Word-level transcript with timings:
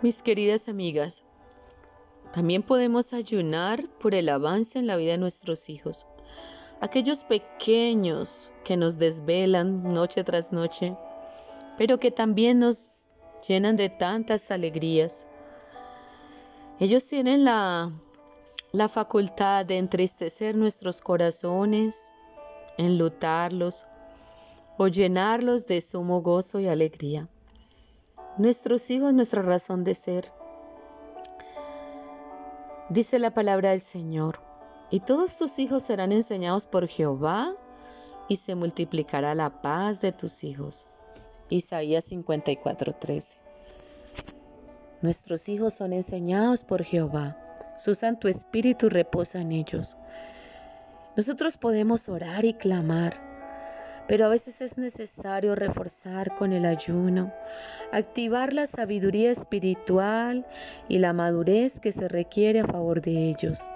Mis 0.00 0.22
queridas 0.22 0.68
amigas, 0.68 1.24
también 2.32 2.62
podemos 2.62 3.12
ayunar 3.12 3.88
por 3.98 4.14
el 4.14 4.28
avance 4.28 4.78
en 4.78 4.86
la 4.86 4.96
vida 4.96 5.12
de 5.12 5.18
nuestros 5.18 5.68
hijos. 5.68 6.06
Aquellos 6.80 7.24
pequeños 7.24 8.52
que 8.64 8.76
nos 8.76 8.98
desvelan 8.98 9.82
noche 9.82 10.22
tras 10.22 10.52
noche, 10.52 10.96
pero 11.78 11.98
que 11.98 12.12
también 12.12 12.60
nos 12.60 13.08
llenan 13.48 13.74
de 13.74 13.88
tantas 13.88 14.52
alegrías. 14.52 15.26
Ellos 16.78 17.04
tienen 17.08 17.44
la, 17.44 17.90
facultad 18.88 19.66
de 19.66 19.78
entristecer 19.78 20.54
nuestros 20.54 21.00
corazones, 21.00 22.14
enlutarlos 22.76 23.86
o 24.76 24.86
llenarlos 24.86 25.66
de 25.66 25.80
sumo 25.80 26.22
gozo 26.22 26.60
y 26.60 26.68
alegría. 26.68 27.28
Nuestros 28.38 28.88
hijos, 28.90 29.12
nuestra 29.12 29.42
razón 29.42 29.82
de 29.82 29.96
ser. 29.96 30.24
Dice 32.88 33.18
la 33.18 33.34
palabra 33.34 33.70
del 33.70 33.80
Señor, 33.80 34.40
y 34.90 35.00
todos 35.00 35.36
tus 35.36 35.58
hijos 35.58 35.82
serán 35.82 36.12
enseñados 36.12 36.66
por 36.66 36.86
Jehová, 36.86 37.52
y 38.28 38.36
se 38.36 38.54
multiplicará 38.54 39.34
la 39.34 39.60
paz 39.60 40.00
de 40.00 40.12
tus 40.12 40.44
hijos. 40.44 40.86
Isaías 41.50 42.04
54:13. 42.12 43.38
Nuestros 45.02 45.48
hijos 45.48 45.74
son 45.74 45.92
enseñados 45.92 46.62
por 46.62 46.84
Jehová, 46.84 47.36
su 47.76 47.96
Santo 47.96 48.28
Espíritu 48.28 48.88
reposa 48.88 49.40
en 49.40 49.50
ellos. 49.50 49.96
Nosotros 51.16 51.56
podemos 51.56 52.08
orar 52.08 52.44
y 52.44 52.54
clamar, 52.54 53.20
pero 54.08 54.24
a 54.24 54.28
veces 54.28 54.62
es 54.62 54.78
necesario 54.78 55.54
reforzar 55.54 56.34
con 56.34 56.54
el 56.54 56.64
ayuno, 56.64 57.32
activar 57.92 58.54
la 58.54 58.66
sabiduría 58.66 59.30
espiritual 59.30 60.46
y 60.88 60.98
la 60.98 61.12
madurez 61.12 61.78
que 61.78 61.92
se 61.92 62.08
requiere 62.08 62.60
a 62.60 62.66
favor 62.66 63.02
de 63.02 63.28
ellos. 63.28 63.68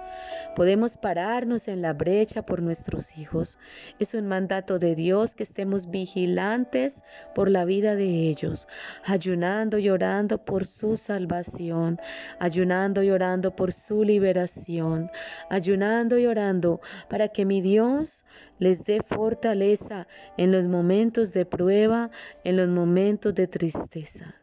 Podemos 0.55 0.97
pararnos 0.97 1.67
en 1.67 1.83
la 1.83 1.93
brecha 1.93 2.43
por 2.43 2.63
nuestros 2.63 3.17
hijos. 3.17 3.59
Es 3.99 4.15
un 4.15 4.27
mandato 4.27 4.79
de 4.79 4.95
Dios 4.95 5.35
que 5.35 5.43
estemos 5.43 5.91
vigilantes 5.91 7.03
por 7.35 7.49
la 7.49 7.63
vida 7.63 7.95
de 7.95 8.27
ellos, 8.27 8.67
ayunando 9.05 9.77
y 9.77 9.89
orando 9.89 10.43
por 10.43 10.65
su 10.65 10.97
salvación, 10.97 11.99
ayunando 12.39 13.03
y 13.03 13.11
orando 13.11 13.55
por 13.55 13.71
su 13.71 14.03
liberación, 14.03 15.11
ayunando 15.49 16.17
y 16.17 16.25
orando 16.25 16.81
para 17.07 17.27
que 17.27 17.45
mi 17.45 17.61
Dios 17.61 18.25
les 18.63 18.85
dé 18.85 19.01
fortaleza 19.01 20.07
en 20.37 20.51
los 20.53 20.67
momentos 20.67 21.33
de 21.33 21.45
prueba, 21.45 22.09
en 22.45 22.55
los 22.55 22.69
momentos 22.69 23.35
de 23.35 23.47
tristeza, 23.47 24.35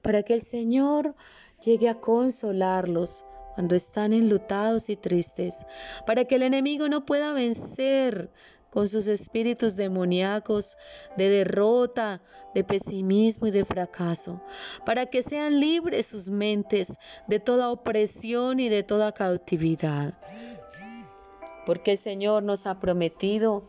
para 0.00 0.22
que 0.22 0.34
el 0.34 0.40
Señor 0.40 1.14
llegue 1.64 1.88
a 1.88 2.00
consolarlos 2.00 3.24
cuando 3.54 3.74
están 3.74 4.12
enlutados 4.12 4.88
y 4.88 4.96
tristes, 4.96 5.66
para 6.06 6.24
que 6.24 6.36
el 6.36 6.42
enemigo 6.42 6.88
no 6.88 7.04
pueda 7.04 7.32
vencer 7.32 8.30
con 8.70 8.88
sus 8.88 9.06
espíritus 9.06 9.76
demoníacos 9.76 10.76
de 11.16 11.28
derrota, 11.28 12.20
de 12.54 12.64
pesimismo 12.64 13.46
y 13.46 13.52
de 13.52 13.64
fracaso, 13.64 14.40
para 14.84 15.06
que 15.06 15.22
sean 15.22 15.60
libres 15.60 16.06
sus 16.06 16.28
mentes 16.28 16.96
de 17.28 17.38
toda 17.38 17.70
opresión 17.70 18.58
y 18.58 18.68
de 18.68 18.82
toda 18.82 19.12
cautividad. 19.12 20.14
Porque 21.66 21.92
el 21.92 21.98
Señor 21.98 22.42
nos 22.42 22.66
ha 22.66 22.80
prometido, 22.80 23.64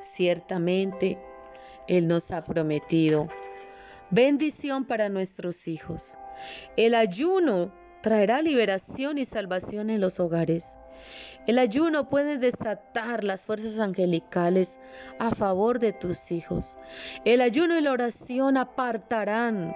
ciertamente, 0.00 1.18
Él 1.86 2.08
nos 2.08 2.30
ha 2.32 2.44
prometido 2.44 3.28
bendición 4.10 4.84
para 4.84 5.08
nuestros 5.08 5.66
hijos. 5.68 6.16
El 6.76 6.94
ayuno 6.94 7.72
traerá 8.00 8.42
liberación 8.42 9.18
y 9.18 9.24
salvación 9.24 9.90
en 9.90 10.00
los 10.00 10.20
hogares. 10.20 10.78
El 11.46 11.58
ayuno 11.58 12.08
puede 12.08 12.38
desatar 12.38 13.24
las 13.24 13.44
fuerzas 13.44 13.78
angelicales 13.78 14.78
a 15.18 15.34
favor 15.34 15.78
de 15.78 15.92
tus 15.92 16.32
hijos. 16.32 16.76
El 17.24 17.40
ayuno 17.40 17.76
y 17.76 17.82
la 17.82 17.92
oración 17.92 18.56
apartarán 18.56 19.74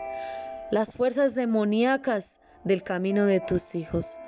las 0.71 0.93
fuerzas 0.93 1.35
demoníacas 1.35 2.39
del 2.65 2.83
camino 2.83 3.25
de 3.25 3.41
tus 3.41 3.75
hijos, 3.75 4.19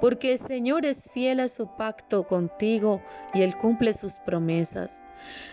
porque 0.00 0.32
el 0.32 0.38
Señor 0.38 0.84
es 0.84 1.10
fiel 1.10 1.40
a 1.40 1.48
su 1.48 1.66
pacto 1.76 2.26
contigo 2.26 3.02
y 3.34 3.42
Él 3.42 3.56
cumple 3.56 3.94
sus 3.94 4.18
promesas. 4.20 5.02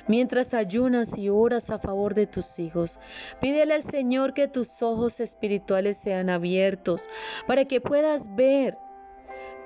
Mientras 0.07 0.53
ayunas 0.53 1.17
y 1.17 1.29
oras 1.29 1.69
a 1.69 1.77
favor 1.77 2.13
de 2.13 2.25
tus 2.25 2.59
hijos, 2.59 2.99
pídele 3.41 3.73
al 3.73 3.83
Señor 3.83 4.33
que 4.33 4.47
tus 4.47 4.81
ojos 4.81 5.19
espirituales 5.19 5.97
sean 5.97 6.29
abiertos 6.29 7.07
para 7.47 7.65
que 7.65 7.81
puedas 7.81 8.33
ver 8.35 8.77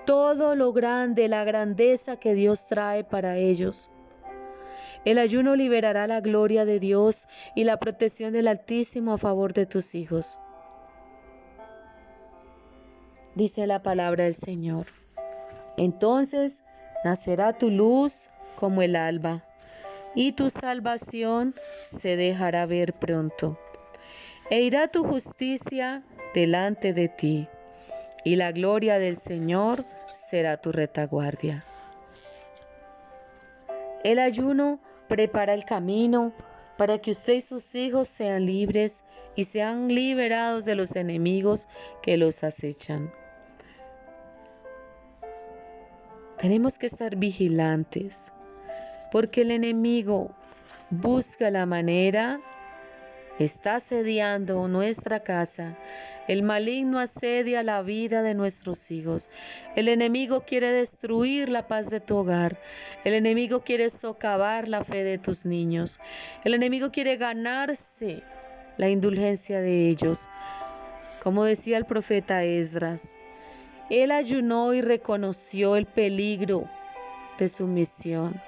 todo 0.06 0.56
lo 0.56 0.74
grande, 0.74 1.28
la 1.28 1.44
grandeza 1.44 2.16
que 2.16 2.34
Dios 2.34 2.66
trae 2.66 3.04
para 3.04 3.38
ellos. 3.38 3.92
El 5.06 5.18
ayuno 5.18 5.56
liberará 5.56 6.06
la 6.06 6.22
gloria 6.22 6.66
de 6.66 6.80
Dios 6.80 7.28
y 7.56 7.64
la 7.64 7.78
protección 7.78 8.34
del 8.34 8.48
Altísimo 8.48 9.14
a 9.14 9.18
favor 9.18 9.54
de 9.54 9.66
tus 9.66 9.96
hijos. 9.96 10.40
Dice 13.36 13.66
la 13.68 13.82
palabra 13.82 14.26
del 14.26 14.34
Señor. 14.34 14.86
Entonces 15.78 16.64
nacerá 17.04 17.58
tu 17.58 17.70
luz 17.70 18.30
como 18.60 18.82
el 18.82 18.96
alba 18.96 19.44
y 20.16 20.34
tu 20.34 20.50
salvación 20.50 21.56
se 21.84 22.18
dejará 22.18 22.66
ver 22.66 22.94
pronto. 22.94 23.58
E 24.50 24.62
irá 24.62 24.90
tu 24.90 25.06
justicia 25.06 26.04
delante 26.34 26.94
de 26.94 27.08
ti, 27.08 27.48
y 28.26 28.36
la 28.36 28.52
gloria 28.52 29.00
del 29.00 29.16
Señor 29.16 29.84
será 30.14 30.58
tu 30.58 30.72
retaguardia. 30.72 31.64
El 34.04 34.20
ayuno 34.20 34.80
prepara 35.08 35.54
el 35.54 35.64
camino 35.64 36.34
para 36.78 36.98
que 36.98 37.12
usted 37.12 37.34
y 37.34 37.42
sus 37.42 37.76
hijos 37.76 38.08
sean 38.08 38.46
libres 38.46 39.04
y 39.36 39.46
sean 39.46 39.88
liberados 39.88 40.66
de 40.66 40.76
los 40.76 40.96
enemigos 40.96 41.68
que 42.02 42.18
los 42.18 42.44
acechan. 42.44 43.12
Tenemos 46.42 46.80
que 46.80 46.88
estar 46.88 47.18
vigilantes 47.18 48.34
porque 49.12 49.42
el 49.42 49.52
enemigo 49.52 50.32
busca 50.90 51.52
la 51.52 51.68
manera, 51.68 52.42
está 53.38 53.76
asediando 53.76 54.68
nuestra 54.68 55.20
casa. 55.20 55.78
El 56.28 56.42
maligno 56.42 56.98
asedia 56.98 57.62
la 57.62 57.84
vida 57.84 58.24
de 58.24 58.34
nuestros 58.34 58.90
hijos. 58.90 59.30
El 59.76 59.88
enemigo 59.88 60.44
quiere 60.44 60.72
destruir 60.72 61.48
la 61.50 61.68
paz 61.68 61.92
de 61.92 62.00
tu 62.00 62.18
hogar. 62.18 62.60
El 63.04 63.14
enemigo 63.14 63.62
quiere 63.62 63.92
socavar 63.92 64.68
la 64.68 64.84
fe 64.84 65.04
de 65.04 65.20
tus 65.20 65.46
niños. 65.46 66.00
El 66.44 66.56
enemigo 66.56 66.92
quiere 66.92 67.18
ganarse 67.18 68.24
la 68.78 68.90
indulgencia 68.90 69.62
de 69.62 69.90
ellos. 69.90 70.28
Como 71.22 71.44
decía 71.44 71.78
el 71.78 71.86
profeta 71.86 72.44
Esdras, 72.44 73.12
él 73.92 74.12
ayunó 74.12 74.74
y 74.74 74.82
reconoció 74.82 75.76
el 75.76 75.86
peligro 75.86 76.70
de 77.38 77.50
su 77.50 77.68
misión. 77.68 78.42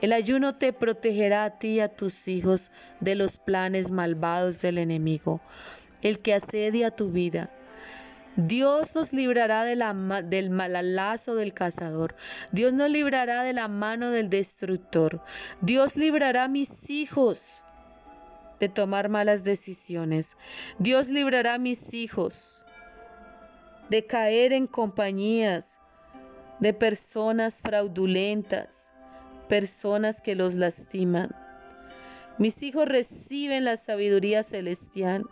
El 0.00 0.12
ayuno 0.12 0.56
te 0.56 0.72
protegerá 0.72 1.44
a 1.44 1.50
ti 1.50 1.74
y 1.74 1.80
a 1.80 1.88
tus 1.88 2.26
hijos 2.26 2.72
de 2.98 3.14
los 3.14 3.38
planes 3.38 3.92
malvados 3.92 4.60
del 4.60 4.78
enemigo, 4.78 5.40
el 6.02 6.18
que 6.18 6.34
asedia 6.34 6.90
tu 6.90 7.12
vida. 7.12 7.48
Dios 8.34 8.96
nos 8.96 9.12
librará 9.12 9.62
de 9.62 9.76
la, 9.76 9.94
del 10.24 10.50
malalazo 10.50 11.36
del 11.36 11.54
cazador. 11.54 12.16
Dios 12.50 12.72
nos 12.72 12.90
librará 12.90 13.44
de 13.44 13.52
la 13.52 13.68
mano 13.68 14.10
del 14.10 14.30
destructor. 14.30 15.22
Dios 15.60 15.96
librará 15.96 16.44
a 16.44 16.48
mis 16.48 16.90
hijos 16.90 17.62
de 18.58 18.68
tomar 18.68 19.08
malas 19.08 19.44
decisiones. 19.44 20.36
Dios 20.80 21.08
librará 21.08 21.54
a 21.54 21.58
mis 21.58 21.94
hijos 21.94 22.66
de 23.88 24.06
caer 24.06 24.52
en 24.52 24.66
compañías 24.66 25.78
de 26.60 26.72
personas 26.72 27.60
fraudulentas 27.62 28.92
personas 29.52 30.22
que 30.22 30.34
los 30.34 30.54
lastiman. 30.54 31.36
Mis 32.38 32.62
hijos 32.62 32.88
reciben 32.88 33.66
la 33.66 33.76
sabiduría 33.76 34.42
celestial. 34.42 35.26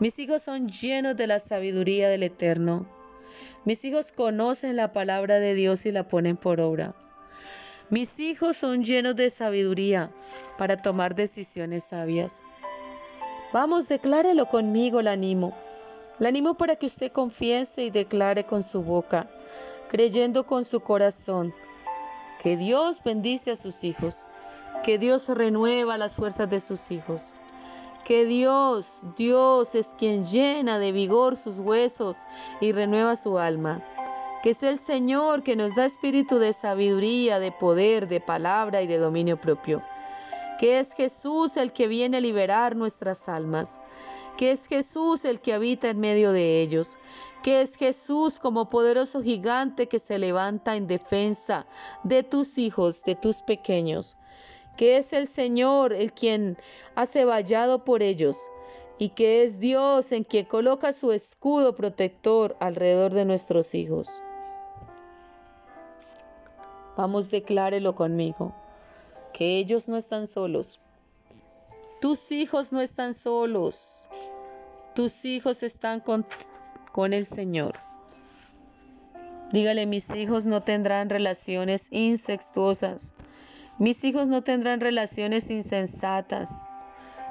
Mis 0.00 0.18
hijos 0.18 0.40
son 0.40 0.68
llenos 0.68 1.18
de 1.18 1.26
la 1.26 1.38
sabiduría 1.38 2.08
del 2.08 2.22
Eterno. 2.22 2.88
Mis 3.66 3.84
hijos 3.84 4.10
conocen 4.10 4.76
la 4.76 4.92
palabra 4.92 5.38
de 5.38 5.52
Dios 5.52 5.84
y 5.84 5.92
la 5.92 6.08
ponen 6.08 6.38
por 6.38 6.62
obra. 6.62 6.94
Mis 7.90 8.20
hijos 8.20 8.56
son 8.56 8.84
llenos 8.84 9.16
de 9.16 9.28
sabiduría 9.28 10.10
para 10.56 10.78
tomar 10.78 11.14
decisiones 11.14 11.84
sabias. 11.84 12.42
Vamos, 13.52 13.86
declárelo 13.86 14.46
conmigo, 14.46 15.02
la 15.02 15.12
animo. 15.12 15.54
La 16.22 16.28
animo 16.28 16.54
para 16.54 16.76
que 16.76 16.86
usted 16.86 17.10
confiese 17.10 17.82
y 17.82 17.90
declare 17.90 18.46
con 18.46 18.62
su 18.62 18.84
boca, 18.84 19.28
creyendo 19.88 20.46
con 20.46 20.64
su 20.64 20.78
corazón, 20.78 21.52
que 22.40 22.56
Dios 22.56 23.02
bendice 23.02 23.50
a 23.50 23.56
sus 23.56 23.82
hijos, 23.82 24.28
que 24.84 24.98
Dios 24.98 25.28
renueva 25.28 25.98
las 25.98 26.14
fuerzas 26.14 26.48
de 26.48 26.60
sus 26.60 26.92
hijos, 26.92 27.34
que 28.04 28.24
Dios, 28.24 29.00
Dios 29.16 29.74
es 29.74 29.96
quien 29.98 30.24
llena 30.24 30.78
de 30.78 30.92
vigor 30.92 31.36
sus 31.36 31.58
huesos 31.58 32.18
y 32.60 32.70
renueva 32.70 33.16
su 33.16 33.36
alma 33.36 33.82
que 34.44 34.50
es 34.50 34.62
el 34.62 34.78
Señor 34.78 35.42
que 35.42 35.56
nos 35.56 35.74
da 35.74 35.86
espíritu 35.86 36.38
de 36.38 36.52
sabiduría, 36.52 37.40
de 37.40 37.50
poder, 37.50 38.06
de 38.06 38.20
palabra 38.20 38.80
y 38.82 38.86
de 38.86 38.98
dominio 38.98 39.36
propio, 39.36 39.82
que 40.60 40.78
es 40.78 40.92
Jesús 40.92 41.56
el 41.56 41.72
que 41.72 41.88
viene 41.88 42.18
a 42.18 42.20
liberar 42.20 42.76
nuestras 42.76 43.28
almas, 43.28 43.80
que 44.36 44.52
es 44.52 44.66
Jesús 44.66 45.24
el 45.24 45.40
que 45.40 45.52
habita 45.52 45.90
en 45.90 46.00
medio 46.00 46.32
de 46.32 46.62
ellos, 46.62 46.98
que 47.42 47.60
es 47.60 47.76
Jesús 47.76 48.38
como 48.38 48.68
poderoso 48.68 49.22
gigante 49.22 49.88
que 49.88 49.98
se 49.98 50.18
levanta 50.18 50.76
en 50.76 50.86
defensa 50.86 51.66
de 52.04 52.22
tus 52.22 52.58
hijos, 52.58 53.04
de 53.04 53.14
tus 53.14 53.42
pequeños, 53.42 54.16
que 54.76 54.96
es 54.96 55.12
el 55.12 55.26
Señor 55.26 55.92
el 55.92 56.12
quien 56.12 56.56
hace 56.94 57.24
vallado 57.24 57.84
por 57.84 58.02
ellos, 58.02 58.38
y 58.98 59.10
que 59.10 59.42
es 59.42 59.58
Dios 59.58 60.12
en 60.12 60.22
quien 60.24 60.44
coloca 60.44 60.92
su 60.92 61.12
escudo 61.12 61.74
protector 61.74 62.56
alrededor 62.60 63.12
de 63.12 63.24
nuestros 63.24 63.74
hijos. 63.74 64.22
Vamos, 66.96 67.30
declárelo 67.30 67.94
conmigo, 67.94 68.54
que 69.32 69.58
ellos 69.58 69.88
no 69.88 69.96
están 69.96 70.26
solos. 70.26 70.78
Tus 72.02 72.32
hijos 72.32 72.72
no 72.72 72.80
están 72.80 73.14
solos. 73.14 74.08
Tus 74.92 75.24
hijos 75.24 75.62
están 75.62 76.00
con, 76.00 76.26
con 76.90 77.12
el 77.12 77.24
Señor. 77.24 77.76
Dígale, 79.52 79.86
mis 79.86 80.10
hijos 80.16 80.46
no 80.46 80.62
tendrán 80.62 81.10
relaciones 81.10 81.86
incestuosas. 81.92 83.14
Mis 83.78 84.02
hijos 84.02 84.26
no 84.26 84.42
tendrán 84.42 84.80
relaciones 84.80 85.48
insensatas 85.48 86.50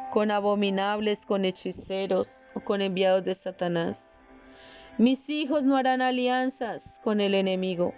con 0.10 0.32
abominables, 0.32 1.26
con 1.26 1.44
hechiceros 1.44 2.48
o 2.54 2.62
con 2.62 2.80
enviados 2.82 3.26
de 3.26 3.36
Satanás. 3.36 4.24
Mis 4.98 5.30
hijos 5.30 5.66
no 5.66 5.76
harán 5.76 6.02
alianzas 6.02 6.98
con 7.04 7.20
el 7.20 7.34
enemigo. 7.34 7.94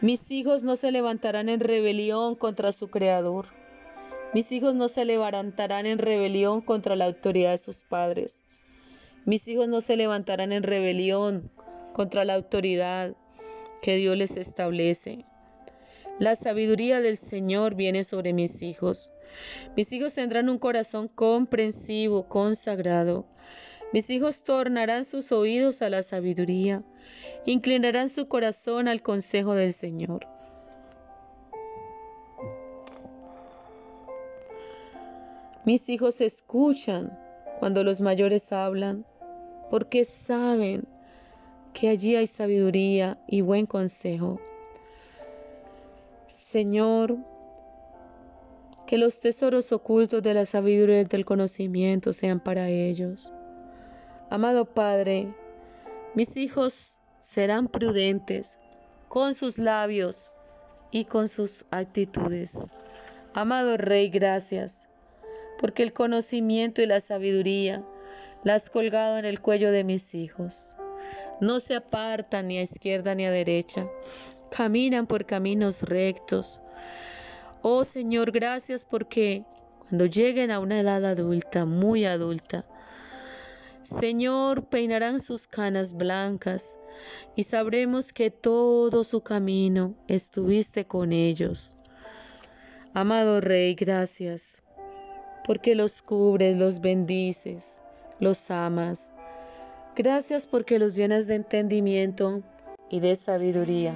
Mis 0.00 0.30
hijos 0.30 0.62
no 0.62 0.76
se 0.76 0.92
levantarán 0.92 1.48
en 1.48 1.58
rebelión 1.58 2.36
contra 2.36 2.70
su 2.70 2.88
Creador. 2.88 3.61
Mis 4.34 4.50
hijos 4.52 4.74
no 4.74 4.88
se 4.88 5.04
levantarán 5.04 5.86
en 5.86 5.98
rebelión 5.98 6.60
contra 6.60 6.96
la 6.96 7.06
autoridad 7.06 7.50
de 7.50 7.58
sus 7.58 7.82
padres. 7.82 8.44
Mis 9.24 9.46
hijos 9.48 9.68
no 9.68 9.80
se 9.80 9.96
levantarán 9.96 10.52
en 10.52 10.62
rebelión 10.62 11.50
contra 11.92 12.24
la 12.24 12.34
autoridad 12.34 13.14
que 13.82 13.96
Dios 13.96 14.16
les 14.16 14.36
establece. 14.36 15.24
La 16.18 16.36
sabiduría 16.36 17.00
del 17.00 17.16
Señor 17.16 17.74
viene 17.74 18.04
sobre 18.04 18.32
mis 18.32 18.62
hijos. 18.62 19.12
Mis 19.76 19.92
hijos 19.92 20.14
tendrán 20.14 20.48
un 20.48 20.58
corazón 20.58 21.08
comprensivo, 21.08 22.28
consagrado. 22.28 23.26
Mis 23.92 24.08
hijos 24.10 24.42
tornarán 24.42 25.04
sus 25.04 25.32
oídos 25.32 25.82
a 25.82 25.90
la 25.90 26.02
sabiduría 26.02 26.82
inclinarán 27.44 28.08
su 28.08 28.28
corazón 28.28 28.88
al 28.88 29.02
consejo 29.02 29.54
del 29.54 29.72
Señor. 29.72 30.26
Mis 35.64 35.88
hijos 35.88 36.20
escuchan 36.20 37.16
cuando 37.58 37.84
los 37.84 38.00
mayores 38.00 38.52
hablan, 38.52 39.06
porque 39.70 40.04
saben 40.04 40.82
que 41.72 41.88
allí 41.88 42.16
hay 42.16 42.26
sabiduría 42.26 43.18
y 43.28 43.40
buen 43.40 43.66
consejo. 43.66 44.40
Señor, 46.26 47.16
que 48.86 48.98
los 48.98 49.20
tesoros 49.20 49.72
ocultos 49.72 50.22
de 50.22 50.34
la 50.34 50.44
sabiduría 50.44 51.00
y 51.00 51.04
del 51.04 51.24
conocimiento 51.24 52.12
sean 52.12 52.40
para 52.40 52.68
ellos. 52.68 53.32
Amado 54.28 54.64
Padre, 54.66 55.32
mis 56.14 56.36
hijos 56.36 56.98
serán 57.20 57.68
prudentes 57.68 58.58
con 59.08 59.32
sus 59.32 59.58
labios 59.58 60.30
y 60.90 61.04
con 61.04 61.28
sus 61.28 61.64
actitudes. 61.70 62.66
Amado 63.32 63.76
Rey, 63.76 64.10
gracias, 64.10 64.88
porque 65.62 65.84
el 65.84 65.92
conocimiento 65.92 66.82
y 66.82 66.86
la 66.86 67.00
sabiduría 67.00 67.84
las 68.42 68.64
has 68.64 68.70
colgado 68.70 69.16
en 69.16 69.24
el 69.24 69.40
cuello 69.40 69.70
de 69.70 69.84
mis 69.84 70.12
hijos. 70.16 70.76
No 71.40 71.60
se 71.60 71.76
apartan 71.76 72.48
ni 72.48 72.58
a 72.58 72.62
izquierda 72.62 73.14
ni 73.14 73.24
a 73.26 73.30
derecha, 73.30 73.88
caminan 74.50 75.06
por 75.06 75.24
caminos 75.24 75.84
rectos. 75.84 76.60
Oh 77.62 77.84
Señor, 77.84 78.32
gracias 78.32 78.84
porque 78.84 79.44
cuando 79.78 80.06
lleguen 80.06 80.50
a 80.50 80.58
una 80.58 80.80
edad 80.80 81.04
adulta, 81.04 81.64
muy 81.64 82.06
adulta, 82.06 82.66
Señor, 83.82 84.64
peinarán 84.64 85.20
sus 85.20 85.46
canas 85.46 85.94
blancas 85.94 86.76
y 87.36 87.44
sabremos 87.44 88.12
que 88.12 88.32
todo 88.32 89.04
su 89.04 89.20
camino 89.20 89.94
estuviste 90.08 90.86
con 90.86 91.12
ellos. 91.12 91.76
Amado 92.94 93.40
Rey, 93.40 93.74
gracias, 93.74 94.61
porque 95.44 95.74
los 95.74 96.02
cubres, 96.02 96.56
los 96.56 96.80
bendices, 96.80 97.82
los 98.20 98.50
amas. 98.50 99.12
Gracias 99.96 100.46
porque 100.46 100.78
los 100.78 100.96
llenas 100.96 101.26
de 101.26 101.34
entendimiento 101.36 102.42
y 102.88 103.00
de 103.00 103.16
sabiduría. 103.16 103.92